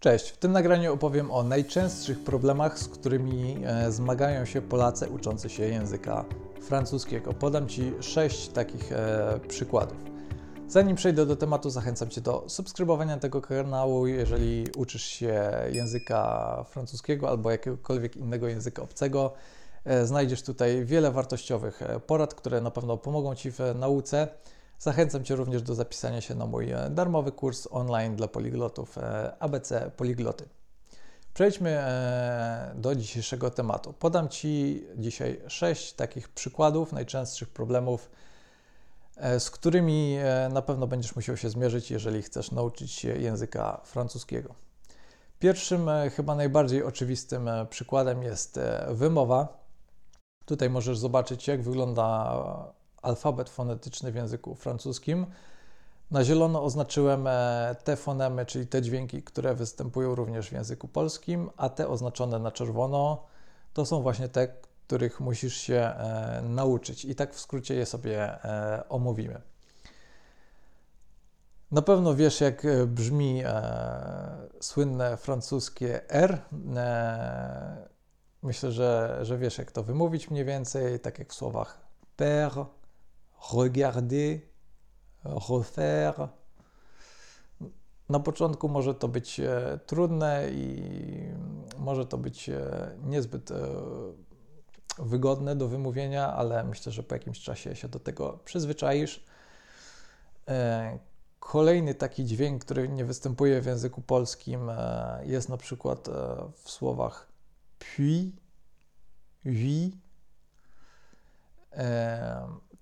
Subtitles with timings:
[0.00, 5.48] Cześć, w tym nagraniu opowiem o najczęstszych problemach, z którymi e, zmagają się Polacy uczący
[5.48, 6.24] się języka
[6.60, 7.32] francuskiego.
[7.32, 9.96] Podam Ci sześć takich e, przykładów.
[10.68, 17.28] Zanim przejdę do tematu, zachęcam Cię do subskrybowania tego kanału, jeżeli uczysz się języka francuskiego
[17.28, 19.32] albo jakiegokolwiek innego języka obcego.
[19.84, 24.28] E, znajdziesz tutaj wiele wartościowych porad, które na pewno pomogą Ci w nauce.
[24.78, 29.32] Zachęcam Cię również do zapisania się na mój e, darmowy kurs online dla poliglotów e,
[29.38, 30.48] ABC Poligloty.
[31.34, 33.92] Przejdźmy e, do dzisiejszego tematu.
[33.92, 38.10] Podam Ci dzisiaj sześć takich przykładów najczęstszych problemów,
[39.38, 40.16] z którymi
[40.50, 44.54] na pewno będziesz musiał się zmierzyć, jeżeli chcesz nauczyć się języka francuskiego.
[45.38, 49.48] Pierwszym, chyba najbardziej oczywistym przykładem jest wymowa.
[50.44, 52.34] Tutaj możesz zobaczyć, jak wygląda
[53.02, 55.26] alfabet fonetyczny w języku francuskim.
[56.10, 61.50] Na zielono oznaczyłem e, te fonemy, czyli te dźwięki, które występują również w języku polskim,
[61.56, 63.24] a te oznaczone na czerwono
[63.72, 64.48] to są właśnie te,
[64.86, 67.04] których musisz się e, nauczyć.
[67.04, 69.40] I tak w skrócie je sobie e, omówimy.
[71.70, 73.42] Na pewno wiesz, jak brzmi
[74.60, 76.38] słynne francuskie R.
[78.42, 81.80] Myślę, że, że wiesz, jak to wymówić mniej więcej, tak jak w słowach
[82.18, 82.64] père,
[83.54, 84.40] regarder,
[85.24, 86.28] refaire.
[88.08, 90.82] Na początku może to być e, trudne i
[91.78, 93.54] może to być e, niezbyt e,
[94.98, 99.24] wygodne do wymówienia, ale myślę, że po jakimś czasie się do tego przyzwyczaisz.
[101.40, 104.70] Kolejny taki dźwięk, który nie występuje w języku polskim,
[105.22, 106.08] jest na przykład
[106.62, 107.28] w słowach
[107.78, 108.32] puis,
[109.44, 109.92] oui.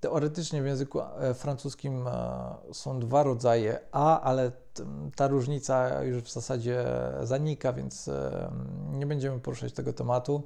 [0.07, 2.13] Teoretycznie w języku e, francuskim e,
[2.73, 4.53] są dwa rodzaje A, ale
[5.17, 6.85] ta różnica już w zasadzie
[7.23, 8.51] zanika, więc e,
[8.93, 10.43] nie będziemy poruszać tego tematu.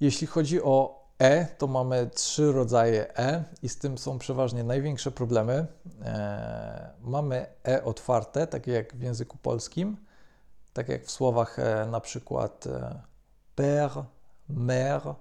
[0.00, 5.10] Jeśli chodzi o E, to mamy trzy rodzaje E i z tym są przeważnie największe
[5.10, 5.66] problemy.
[7.00, 9.96] Mamy E otwarte, takie jak w języku polskim,
[10.72, 11.56] tak jak w słowach
[11.90, 12.64] na przykład
[13.56, 14.04] père,
[14.50, 15.14] mère,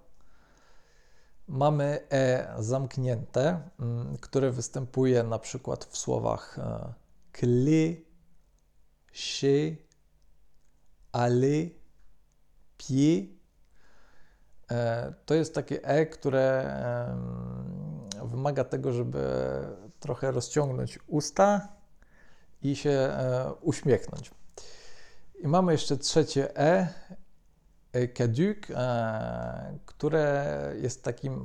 [1.47, 6.59] Mamy E zamknięte, mm, które występuje na przykład w słowach
[7.33, 7.95] clé,
[9.13, 9.77] chez,
[11.11, 11.69] aller,
[12.77, 13.43] pied.
[14.71, 16.75] E, to jest takie E, które
[18.23, 19.23] wymaga tego, żeby
[19.99, 21.67] trochę rozciągnąć usta
[22.61, 24.31] i się e, uśmiechnąć.
[25.39, 26.87] I mamy jeszcze trzecie E,
[28.13, 31.41] caduc, e, które jest takim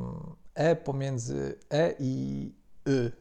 [0.54, 2.54] E pomiędzy E i
[2.88, 3.12] Y.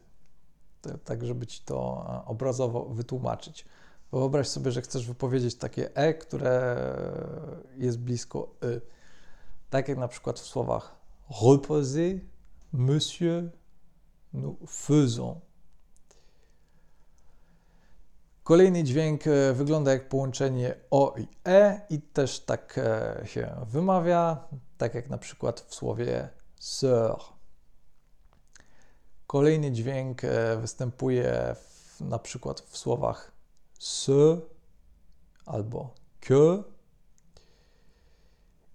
[1.03, 3.65] Tak, żeby ci to obrazowo wytłumaczyć.
[4.11, 6.77] Wyobraź sobie, że chcesz wypowiedzieć takie E, które
[7.77, 8.81] jest blisko Y.
[9.69, 10.95] Tak jak na przykład w słowach
[11.41, 12.19] reposer,
[12.73, 13.51] monsieur,
[14.33, 15.46] nous faisons.
[18.47, 24.47] Kolejny dźwięk e, wygląda jak połączenie O i E i też tak e, się wymawia,
[24.77, 26.29] tak jak na przykład w słowie
[26.61, 27.19] sœur.
[29.27, 33.31] Kolejny dźwięk e, występuje w, na przykład w słowach
[33.79, 34.37] se
[35.45, 36.63] albo que.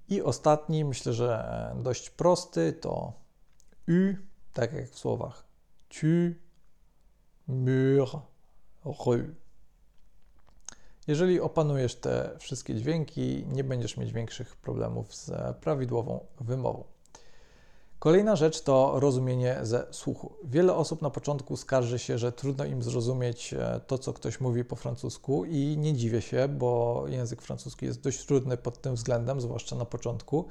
[0.09, 3.13] I ostatni, myślę, że dość prosty, to
[3.89, 4.17] u,
[4.53, 5.45] tak jak w słowach
[5.89, 6.07] tu,
[7.47, 8.09] mur,
[8.85, 9.42] rue.
[11.07, 16.85] Jeżeli opanujesz te wszystkie dźwięki, nie będziesz mieć większych problemów z prawidłową wymową.
[17.99, 20.33] Kolejna rzecz to rozumienie ze słuchu.
[20.45, 24.65] Wiele osób na początku skarży się, że trudno im zrozumieć e, to, co ktoś mówi
[24.65, 29.41] po francusku, i nie dziwię się, bo język francuski jest dość trudny pod tym względem,
[29.41, 30.49] zwłaszcza na początku.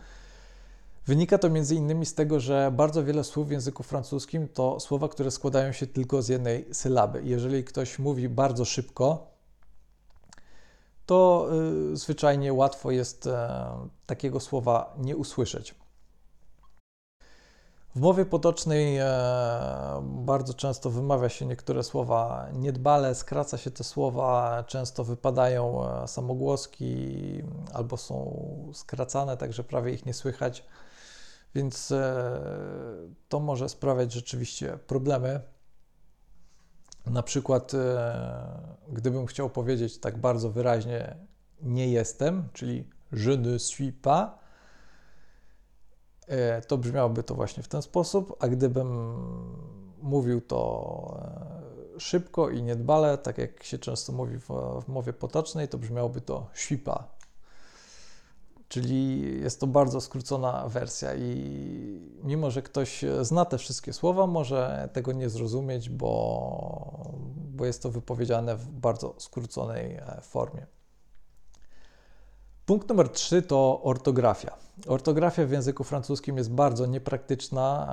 [1.07, 5.09] Wynika to między innymi z tego, że bardzo wiele słów w języku francuskim to słowa,
[5.09, 7.21] które składają się tylko z jednej sylaby.
[7.23, 9.30] Jeżeli ktoś mówi bardzo szybko,
[11.11, 11.47] to
[11.93, 13.59] y, zwyczajnie łatwo jest e,
[14.05, 15.75] takiego słowa nie usłyszeć.
[17.95, 19.05] W mowie potocznej e,
[20.03, 27.43] bardzo często wymawia się niektóre słowa niedbale, skraca się te słowa, często wypadają e, samogłoski
[27.73, 28.37] albo są
[28.73, 30.65] skracane, także prawie ich nie słychać,
[31.55, 31.93] więc
[33.29, 35.41] to może sprawiać rzeczywiście problemy.
[37.05, 41.15] Na przykład, e, gdybym chciał powiedzieć tak bardzo wyraźnie
[41.61, 44.29] nie jestem, czyli je ne suis pas,
[46.27, 49.15] e, to brzmiałoby to właśnie w ten sposób, a gdybym
[50.01, 51.21] mówił to
[51.97, 54.47] szybko i niedbale, tak jak się często mówi w,
[54.85, 57.20] w mowie potocznej, to brzmiałoby to świpa.
[58.71, 61.35] Czyli jest to bardzo skrócona wersja i
[62.23, 67.91] mimo, że ktoś zna te wszystkie słowa, może tego nie zrozumieć, bo, bo jest to
[67.91, 70.67] wypowiedziane w bardzo skróconej e, formie.
[72.65, 74.57] Punkt numer 3 to ortografia.
[74.87, 77.87] Ortografia w języku francuskim jest bardzo niepraktyczna,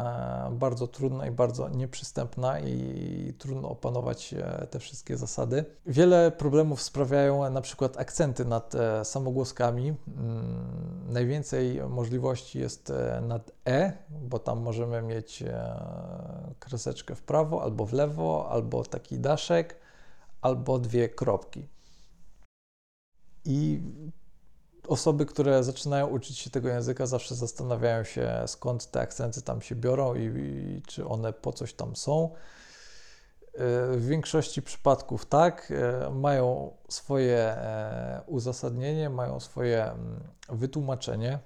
[0.51, 5.65] e, bardzo trudna i bardzo nieprzystępna i trudno opanować e, te wszystkie zasady.
[5.87, 9.89] Wiele problemów sprawiają na przykład akcenty nad e, samogłoskami.
[9.89, 12.93] Mm, najwięcej możliwości jest
[13.23, 15.45] nad e, bo tam możemy mieć
[16.59, 19.77] kreseczkę w prawo albo w lewo, albo taki daszek,
[20.41, 21.69] albo dwie kropki.
[23.45, 23.81] I
[24.89, 29.75] osoby, które zaczynają uczyć się tego języka, zawsze zastanawiają się, skąd te akcenty tam się
[29.75, 32.25] biorą i, i czy one po coś tam są.
[33.55, 41.39] E, w większości przypadków tak, e, mają swoje e, uzasadnienie, mają swoje mm, wytłumaczenie.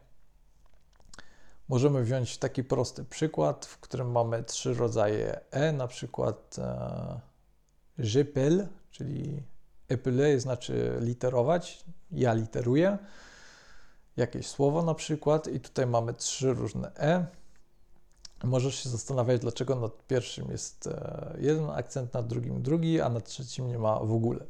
[1.68, 6.56] Możemy wziąć taki prosty przykład, w którym mamy trzy rodzaje e, na przykład
[7.98, 9.42] j'appelle, czyli
[9.88, 12.98] epeler znaczy literować, ja literuję
[14.16, 17.26] jakieś słowo na przykład i tutaj mamy trzy różne e.
[18.44, 23.24] Możesz się zastanawiać, dlaczego nad pierwszym jest e, jeden akcent, nad drugim drugi, a nad
[23.24, 24.44] trzecim nie ma w ogóle.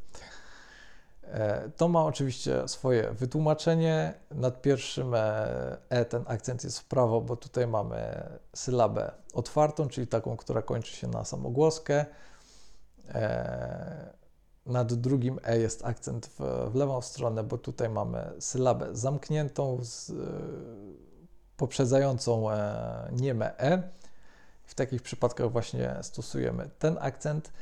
[1.24, 4.14] E, to ma oczywiście swoje wytłumaczenie.
[4.30, 10.06] Nad pierwszym e, e ten akcent jest w prawo, bo tutaj mamy sylabę otwartą, czyli
[10.06, 12.06] taką, która kończy się na samogłoskę.
[14.66, 20.10] Nad drugim E jest akcent w, w lewą stronę, bo tutaj mamy sylabę zamkniętą, z,
[20.10, 20.14] y,
[21.56, 23.82] poprzedzającą e, nieme E.
[24.64, 27.52] W takich przypadkach właśnie stosujemy ten akcent.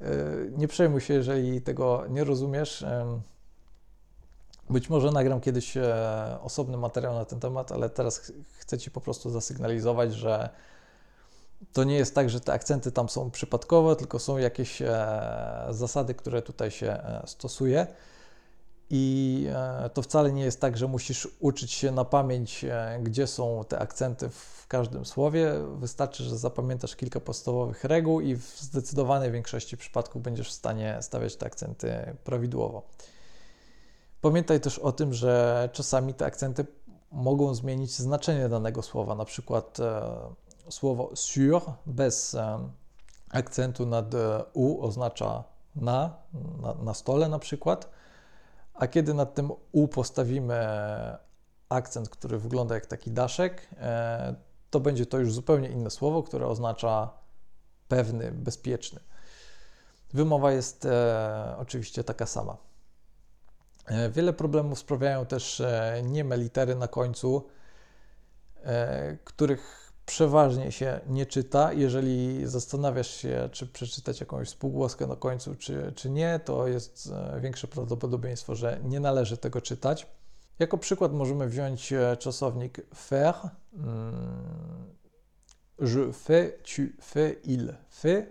[0.00, 2.84] Y, nie przejmuj się, jeżeli tego nie rozumiesz.
[4.70, 9.00] Być może nagram kiedyś e, osobny materiał na ten temat, ale teraz chcę Ci po
[9.00, 10.50] prostu zasygnalizować, że
[11.72, 16.14] to nie jest tak, że te akcenty tam są przypadkowe, tylko są jakieś e, zasady,
[16.14, 17.86] które tutaj się e, stosuje.
[18.90, 22.64] I e, to wcale nie jest tak, że musisz uczyć się na pamięć,
[23.02, 25.52] gdzie są te akcenty w każdym słowie.
[25.78, 31.36] Wystarczy, że zapamiętasz kilka podstawowych reguł i w zdecydowanej większości przypadków będziesz w stanie stawiać
[31.36, 32.82] te akcenty prawidłowo.
[34.20, 36.66] Pamiętaj też o tym, że czasami te akcenty
[37.12, 39.14] mogą zmienić znaczenie danego słowa.
[39.14, 39.78] Na przykład
[40.68, 42.36] słowo sur bez
[43.30, 45.44] akcentu nad e, u oznacza
[45.76, 46.16] na,
[46.62, 47.90] na, na stole na przykład,
[48.74, 50.66] a kiedy nad tym u postawimy
[51.68, 54.34] akcent, który wygląda jak taki daszek, e,
[54.70, 57.10] to będzie to już zupełnie inne słowo, które oznacza
[57.88, 59.00] pewny, bezpieczny.
[60.12, 62.56] Wymowa jest e, oczywiście taka sama.
[64.10, 65.62] Wiele problemów sprawiają też
[66.02, 67.46] nieme litery na końcu,
[69.24, 71.72] których przeważnie się nie czyta.
[71.72, 77.40] Jeżeli zastanawiasz się, czy przeczytać jakąś spółgłoskę na końcu, czy, czy nie, to jest e,
[77.40, 80.06] większe prawdopodobieństwo, że nie należy tego czytać.
[80.58, 83.34] Jako przykład możemy wziąć e, czasownik faire.
[83.74, 84.94] Mm,
[85.80, 88.26] je fais, tu fais, il fait.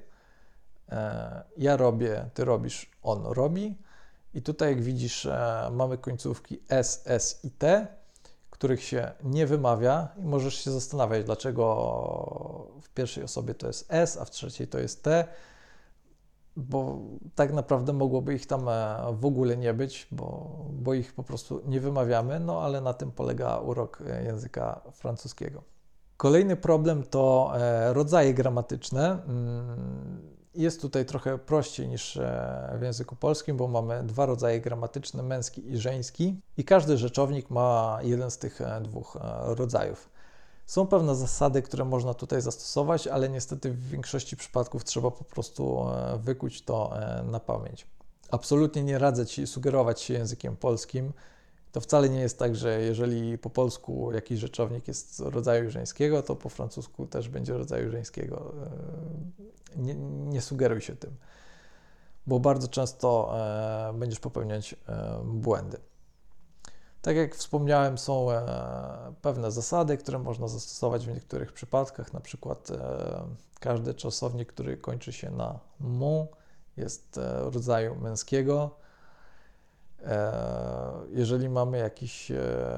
[0.90, 3.78] E, ja robię, ty robisz, on robi.
[4.34, 5.28] I tutaj, jak widzisz,
[5.72, 7.88] mamy końcówki s, s i t
[8.56, 11.66] których się nie wymawia i możesz się zastanawiać, dlaczego
[12.82, 15.28] w pierwszej osobie to jest S, a w trzeciej to jest T,
[16.56, 17.00] bo
[17.36, 21.62] tak naprawdę mogłoby ich tam e, w ogóle nie być, bo, bo ich po prostu
[21.66, 25.64] nie wymawiamy, no ale na tym polega urok e, języka francuskiego.
[26.18, 29.20] Kolejny problem to e, rodzaje gramatyczne.
[30.56, 35.72] Jest tutaj trochę prościej niż e, w języku polskim, bo mamy dwa rodzaje gramatyczne, męski
[35.72, 40.10] i żeński, i każdy rzeczownik ma jeden z tych e, dwóch e, rodzajów.
[40.66, 45.86] Są pewne zasady, które można tutaj zastosować, ale niestety w większości przypadków trzeba po prostu
[46.18, 46.94] wykuć to
[47.24, 47.88] na pamięć.
[48.32, 51.14] Absolutnie nie radzę Ci sugerować się językiem polskim.
[51.76, 56.36] To wcale nie jest tak, że jeżeli po polsku jakiś rzeczownik jest rodzaju żeńskiego, to
[56.36, 58.54] po francusku też będzie rodzaju żeńskiego.
[59.76, 61.16] E, nie, nie sugeruj się tym,
[62.28, 63.32] bo bardzo często
[63.90, 65.78] e, będziesz popełniać e, błędy.
[67.02, 68.28] Tak jak wspomniałem, są
[69.22, 72.14] pewne zasady, które można zastosować w niektórych przypadkach.
[72.14, 72.72] Na przykład
[73.60, 76.28] każdy czasownik, który kończy się na mu,
[76.78, 78.85] jest rodzaju męskiego
[81.10, 82.38] jeżeli mamy jakiś e,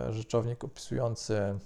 [0.09, 1.59] rzeczownik opisujący mm,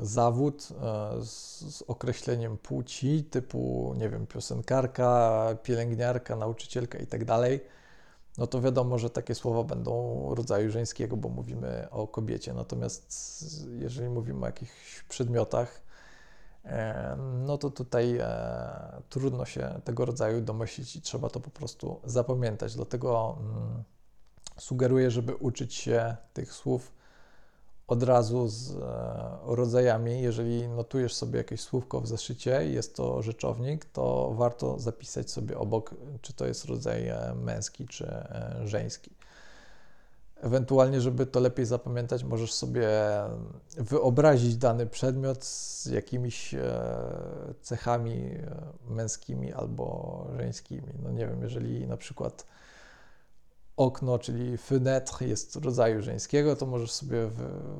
[0.00, 7.24] zawód e, z, określeniem płci, typu, nie wiem, piosenkarka, pielęgniarka, nauczycielka i tak
[8.38, 12.52] no to wiadomo, że takie słowa będą rodzaju żeńskiego, bo mówimy o kobiecie.
[12.52, 13.14] Natomiast
[13.78, 15.83] jeżeli mówimy o jakichś przedmiotach, e,
[17.46, 22.74] no to tutaj e, trudno się tego rodzaju domyślić i trzeba to po prostu zapamiętać.
[22.74, 23.84] Dlatego mm,
[24.58, 26.92] sugeruję, żeby uczyć się tych słów
[27.86, 28.76] od razu z e,
[29.42, 30.22] rodzajami.
[30.22, 35.58] Jeżeli notujesz sobie jakieś słówko w zeszycie i jest to rzeczownik, to warto zapisać sobie
[35.58, 38.24] obok, czy to jest rodzaj e, męski czy
[38.64, 39.10] żeński.
[40.44, 42.88] Ewentualnie, żeby to lepiej zapamiętać, możesz sobie
[43.76, 46.54] wyobrazić dany przedmiot z jakimiś
[47.62, 48.30] cechami
[48.88, 50.92] męskimi albo żeńskimi.
[51.02, 52.46] No nie wiem, jeżeli na przykład
[53.76, 57.30] okno, czyli fenêtre jest rodzaju żeńskiego, to możesz sobie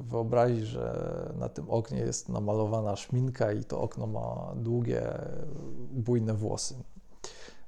[0.01, 5.03] wyobrazić, że na tym oknie jest namalowana szminka i to okno ma długie,
[5.91, 6.75] bujne włosy.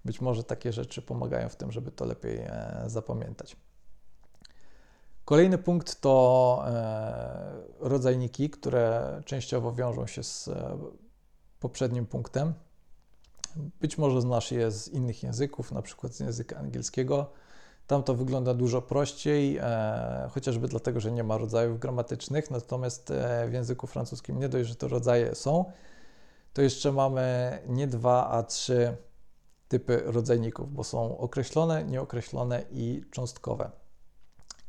[0.05, 3.57] Być może takie rzeczy pomagają w tym, żeby to lepiej e, zapamiętać.
[5.27, 10.79] Kolejny punkt to e, rodzajniki, które częściowo wiążą się z e,
[11.61, 12.55] poprzednim punktem.
[13.81, 17.31] Być może znasz je z innych języków, na przykład z języka angielskiego
[17.87, 23.13] tam to wygląda dużo prościej, e, chociażby dlatego, że nie ma rodzajów gramatycznych, natomiast
[23.49, 25.65] w języku francuskim nie dość, że te rodzaje są,
[26.53, 28.97] to jeszcze mamy nie dwa, a trzy
[29.69, 33.86] typy rodzajników, bo są określone, nieokreślone i cząstkowe.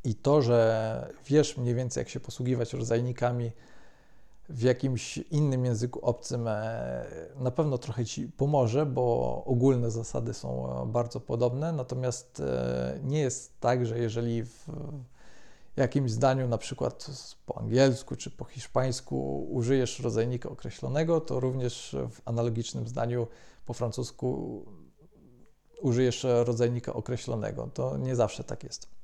[0.07, 3.51] I to, że wiesz mniej więcej, jak się posługiwać rodzajnikami,
[4.49, 10.81] w jakimś innym języku obcym e, na pewno trochę Ci pomoże, bo ogólne zasady są
[10.81, 14.67] e, bardzo podobne, natomiast e, nie jest tak, że jeżeli w
[15.75, 17.07] jakimś zdaniu, na przykład
[17.45, 23.27] po angielsku czy po hiszpańsku, użyjesz rodzajnika określonego, to również w analogicznym zdaniu
[23.65, 24.65] po francusku
[25.81, 27.69] użyjesz rodzajnika określonego.
[27.73, 28.96] To nie zawsze tak jest.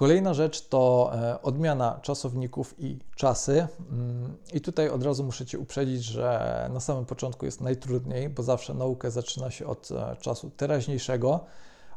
[0.00, 3.66] Kolejna rzecz to e, odmiana czasowników i czasy.
[3.90, 8.42] Mm, I tutaj od razu muszę Cię uprzedzić, że na samym początku jest najtrudniej, bo
[8.42, 11.40] zawsze naukę zaczyna się od e, czasu teraźniejszego,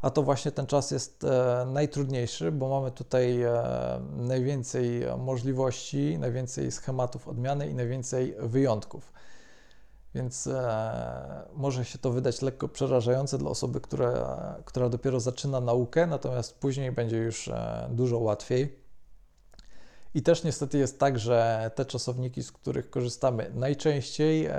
[0.02, 3.40] a to właśnie ten czas jest e, najtrudniejszy, bo mamy tutaj
[4.18, 9.14] najwięcej możliwości, najwięcej schematów odmiany i najwięcej wyjątków.
[10.16, 16.08] Więc e, może się to wydać lekko przerażające dla osoby, która, która dopiero zaczyna naukę,
[16.08, 18.84] natomiast później będzie już e, dużo łatwiej.
[20.14, 24.52] I też niestety jest tak, że te czasowniki, z których korzystamy najczęściej e,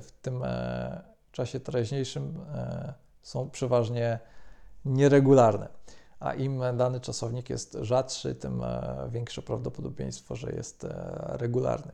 [0.00, 4.18] w tym e, czasie teraźniejszym, e, są przeważnie
[4.84, 5.68] nieregularne.
[6.20, 10.86] A im dany czasownik jest rzadszy, tym e, większe prawdopodobieństwo, że jest
[11.20, 11.92] regularny.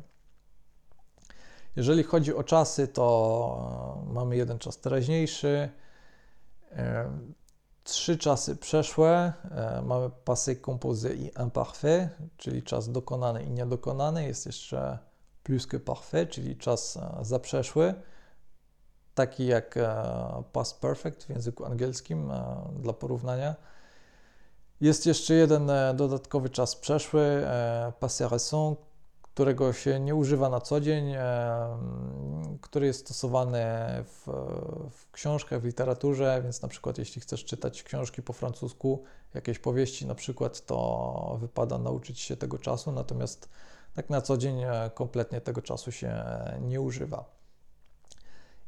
[1.76, 5.70] Jeżeli chodzi o czasy, to e, mamy jeden czas teraźniejszy,
[6.72, 7.10] e,
[7.84, 14.46] trzy czasy przeszłe, e, mamy passé composé i imparfait, czyli czas dokonany i niedokonany, jest
[14.46, 14.98] jeszcze
[15.42, 17.94] plus que parfait, czyli czas zaprzeszły,
[19.14, 19.78] taki jak
[20.52, 22.32] past perfect w języku angielskim
[22.80, 23.54] dla porównania.
[24.80, 27.46] Jest jeszcze jeden dodatkowy czas przeszły,
[28.00, 28.76] passé récent,
[29.34, 31.14] którego się nie używa na co dzień,
[32.60, 33.64] który jest stosowany
[34.04, 34.26] w,
[34.90, 40.06] w, książkach, w literaturze, więc na przykład jeśli chcesz czytać książki po francusku, jakieś powieści
[40.06, 43.48] na przykład, to wypada nauczyć się tego czasu, natomiast
[43.94, 46.24] tak na co dzień e, kompletnie tego czasu się
[46.60, 47.24] nie używa.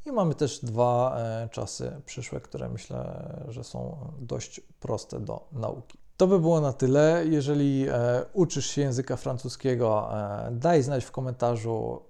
[0.06, 6.03] I mamy też dwa e, czasy przyszłe, które myślę, że są dość proste do nauki.
[6.16, 7.24] To by było na tyle.
[7.30, 12.02] Jeżeli e, uczysz się języka francuskiego, e, daj znać w komentarzu,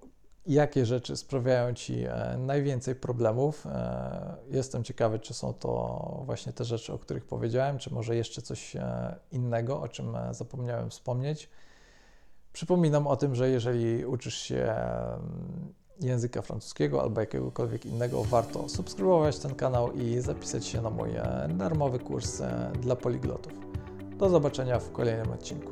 [0.47, 3.65] jakie rzeczy sprawiają Ci e, najwięcej problemów.
[3.65, 8.41] E, jestem ciekawy, czy są to właśnie te rzeczy, o których powiedziałem, czy może jeszcze
[8.41, 11.49] coś e, innego, o czym e, zapomniałem wspomnieć.
[12.53, 19.39] Przypominam o tym, że jeżeli uczysz się mm, języka francuskiego albo jakiegokolwiek innego, warto subskrybować
[19.39, 21.09] ten kanał i zapisać się na mój
[21.49, 22.41] darmowy kurs
[22.81, 23.53] dla poliglotów.
[24.17, 25.71] Do zobaczenia w kolejnym odcinku.